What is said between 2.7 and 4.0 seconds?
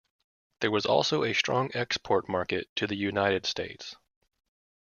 to the United States.